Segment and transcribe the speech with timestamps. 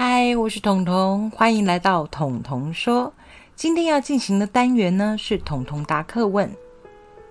[0.00, 3.12] 嗨，我是彤彤，欢迎来到彤彤说。
[3.56, 6.48] 今天要进行的单元呢是彤彤答课问。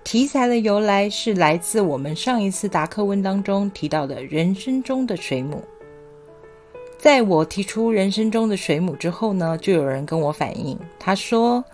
[0.04, 5.64] 题材的由来是来自我们上一次答课问当中提到的人生中的水母。
[6.98, 11.64] 在我提出人生中的水母之后呢，就有人跟我反映，他说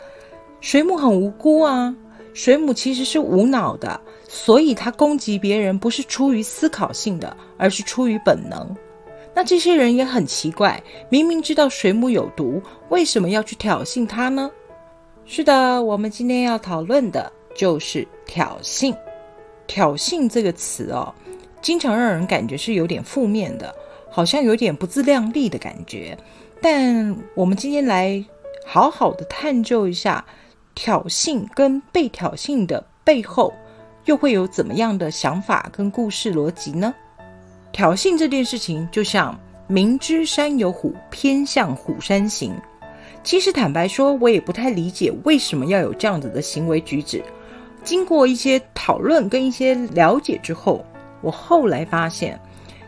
[0.60, 1.92] 水母很无辜啊，
[2.34, 8.76] 水母其实是无脑的，所以它攻击别人不是出于思考性的，而是出于本能。
[9.34, 14.50] 那这些人也很奇怪，明明知道水母有毒，为什么要去挑衅它呢？
[15.26, 18.96] 是的，我们今天要讨论的就是挑衅。
[19.66, 21.12] 挑衅这个词哦，
[21.62, 23.74] 经常让人感觉是有点负面的，
[24.10, 26.16] 好像有点不自量力的感觉。
[26.60, 28.24] 但我们今天来
[28.64, 30.24] 好好的探究一下，
[30.74, 33.52] 挑衅跟被挑衅的背后，
[34.04, 36.94] 又会有怎么样的想法跟故事逻辑呢？
[37.74, 39.36] 挑衅这件事情，就像
[39.66, 42.54] 明知山有虎，偏向虎山行。
[43.24, 47.20] 其实坦白说，我也不太理解为什么要有这样子的行为举止。
[47.82, 50.86] 经过一些讨论跟一些了解之后，
[51.20, 52.40] 我后来发现，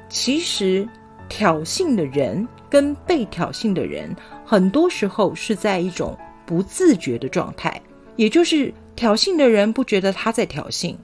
[0.08, 0.88] 其实
[1.28, 7.82] 挑衅的人跟被挑衅的人，很多时候是在一种不自觉的状态，
[8.14, 10.94] 也就是挑衅的人不觉得他在挑衅。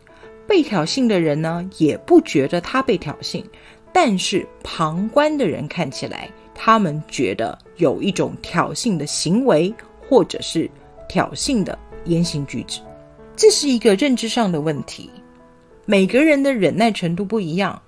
[0.52, 3.42] 被挑衅的人呢，也不觉得他被挑衅，
[3.90, 9.72] 但是旁观的人看起来，他们觉得有一种挑衅的行为，
[10.06, 10.70] 或者是
[11.08, 12.80] 挑衅的言行举止，
[13.34, 15.08] 这是一个认知上的问题。
[15.86, 17.80] 每个人的忍耐程度不一样，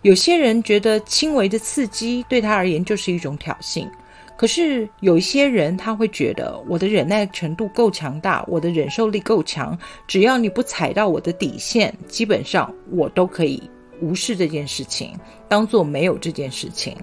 [0.00, 3.86] 有些人觉得轻微的刺激对他而言就是一种挑衅。
[4.40, 13.62] 可是有一些人他会觉得我的忍耐程度够强大，我的忍受力够强，只要你不踩到我的底线，基本上我都可以
[14.00, 15.12] 无视这件事情，
[15.46, 16.96] 当做没有这件事情。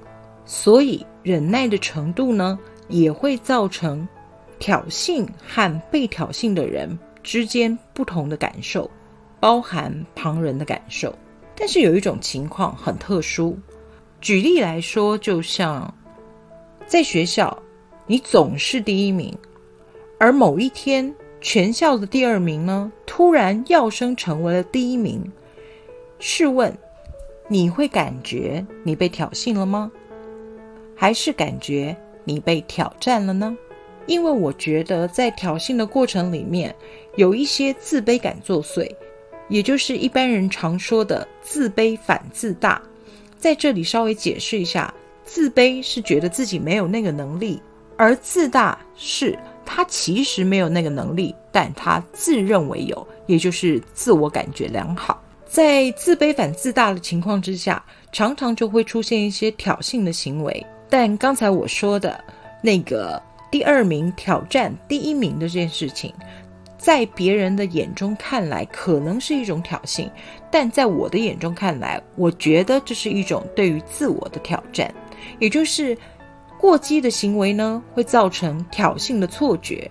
[0.45, 2.57] 所以忍耐的程度呢，
[2.87, 4.07] 也会造成
[4.57, 8.89] 挑衅和被挑衅的人之间不同的感受，
[9.39, 11.15] 包含旁人的感受。
[11.55, 13.55] 但是有一种情况很特殊，
[14.21, 15.93] 举例来说，就像。
[16.87, 17.61] 在学校，
[18.05, 19.37] 你总是第一名，
[20.17, 25.21] 而某一天，全校的第二名呢，突然跃升成为了第一名。
[26.17, 26.73] 试问，
[27.49, 29.91] 你会感觉你被挑衅了吗？
[30.95, 31.93] 还是感觉
[32.23, 33.57] 你被挑战了呢？
[34.05, 36.73] 因为我觉得，在挑衅的过程里面，
[37.17, 38.89] 有一些自卑感作祟，
[39.49, 42.81] 也就是一般人常说的自卑反自大。
[43.37, 44.93] 在这里稍微解释一下。
[45.27, 47.61] 自卑是觉得自己没有那个能力，
[47.97, 55.21] 而自大是他其实没有那个能力，但他自认为有，也就是自我感觉良好。
[55.45, 60.65] 在自卑反自大的情况之下，常常就会出现一些挑衅的行为。
[60.89, 62.23] 但刚才我说的
[62.63, 63.21] 那个
[63.51, 66.13] 第二名挑战第一名的这件事情，
[66.77, 70.09] 在别人的眼中看来可能是一种挑衅，
[70.49, 74.93] 但在我的眼中看来，我觉得这是一种对于自我的挑战。
[75.39, 75.97] 也就是
[76.57, 79.89] 过激的行为呢，会造成挑衅的错觉；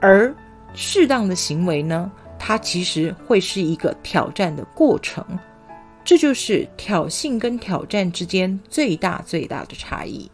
[0.00, 0.34] 而
[0.74, 5.24] 适当的行为呢，它其实会是一个挑战的过程。
[6.04, 10.30] 这就是挑衅跟挑战之间最大最大的差异。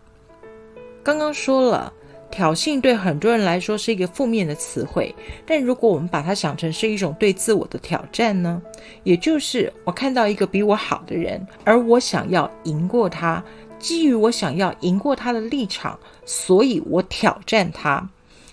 [1.03, 1.93] 刚刚说了。
[2.33, 8.63] 挑衅对很多人来说是一个负面的词汇，但如果我们把它想成是一种对自我的挑战呢？
[9.03, 13.45] 也就是我看到一个比我好的人，而我想要赢过他，
[13.83, 18.09] 基于我想要赢过他的立场，所以我挑战他。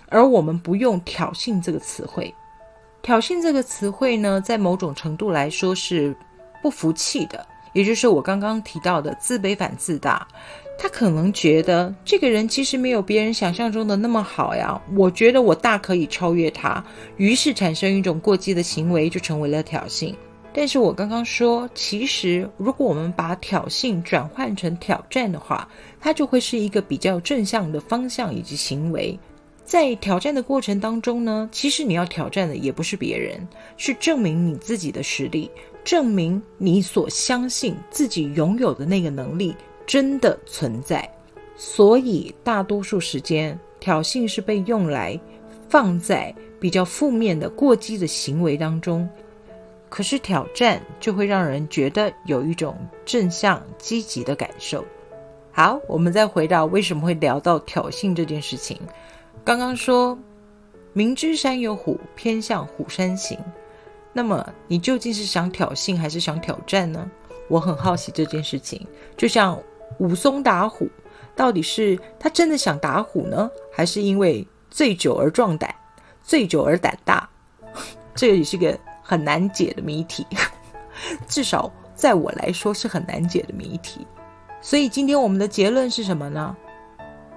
[0.08, 2.34] 而我们不用挑衅这个词汇，
[3.00, 6.12] 挑衅这个词汇呢，在某种程度来说是
[6.60, 10.26] 不服气的，也就是我刚刚提到的自卑反自大。
[10.76, 16.82] 他可能觉得这个人其实没有别人想象中的那么好呀，我觉得我大可以超越他，
[17.18, 20.12] 于是产生一种过激的行为，就成为了挑衅。
[20.52, 25.68] 但是我刚刚说，其实如果我们把挑衅转换成挑战的话，
[26.00, 29.18] 它就会是一个比较正向的方向以及行为。
[29.64, 35.48] 在挑战的过程当中呢，其实你要挑战的也不是别人，是证明你自己的实力，
[35.84, 39.54] 证明你所相信自己拥有的那个能力。
[39.86, 41.08] 真的存在，
[41.56, 45.18] 所以大多数时间挑衅是被用来
[45.68, 49.08] 放在比较负面的过激的行为当中。
[49.90, 54.82] 可是挑战就会让人觉得有一种正向积极的感受。
[55.52, 58.80] 好，我们再回到为什么会聊到挑衅这件事情。
[59.44, 60.18] 刚刚说
[60.94, 63.38] 明知山有虎，偏向虎山行。
[64.14, 67.10] 那么你究竟是想挑衅还是想挑战呢？
[67.48, 68.86] 我很好奇这件事情，
[69.16, 69.60] 就像。
[69.98, 70.88] 武松打虎，
[71.36, 75.74] 到底是他真的想打虎呢，还是因为醉酒而壮胆，
[76.22, 77.28] 醉酒而胆大？
[78.14, 78.78] 这也是个
[79.10, 80.24] 很难解的谜题，
[81.26, 84.06] 至少在我来说是很难解的谜题。
[84.60, 86.56] 所以今天我们的结论是什么呢？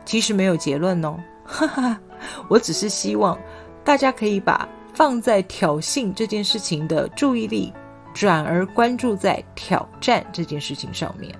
[0.05, 1.99] 其实没有结论哦，哈哈，
[2.47, 3.35] 我只是希望
[3.83, 7.73] 大家可以把放在挑衅这件事情的注意力，
[8.13, 11.33] 转而关注在挑战这件事情上面。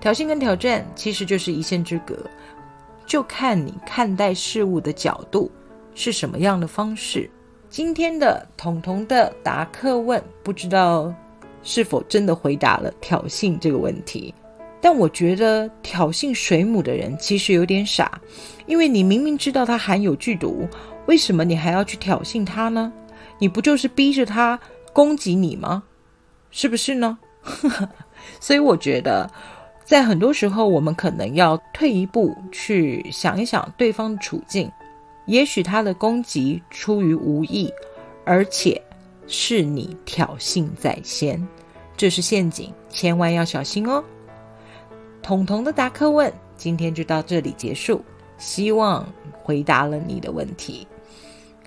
[0.00, 2.16] 挑衅跟挑战其实就是一线之隔，
[3.04, 5.50] 就看你看待事物的角度
[5.94, 7.30] 是什么样的方式。
[7.70, 11.12] 今天的彤彤的答客问，不知道
[11.62, 14.34] 是否真的回答了挑衅这个问题。
[14.80, 18.18] 但我觉得挑衅水母的人其实有点傻，
[18.66, 20.66] 因为你明明知道它含有剧毒，
[21.06, 22.90] 为什么你还要去挑衅它呢？
[23.38, 24.58] 你不就是逼着它
[24.92, 25.82] 攻击你吗？
[26.50, 27.18] 是不是呢？
[28.40, 29.30] 所以我觉得，
[29.84, 34.70] 在很多时候，我们可能要退一步去想一想对方的处境。
[35.28, 37.72] 也许他的攻击出于无意，
[38.24, 38.80] 而且
[39.26, 41.46] 是你挑衅在先，
[41.98, 44.02] 这是陷阱，千万要小心哦。
[45.22, 48.02] 彤彤的答客问，今天就到这里结束。
[48.38, 49.06] 希望
[49.42, 50.86] 回答了你的问题。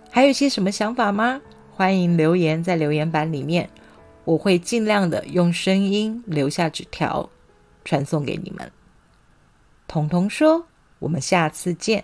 [0.09, 1.39] 还有些什么想法吗？
[1.69, 3.69] 欢迎留言在留言板里面，
[4.23, 7.29] 我会尽量的用声音留下纸条，
[7.85, 8.71] 传送给你们。
[9.87, 10.65] 彤彤说
[10.99, 12.03] ：“我们下次见。”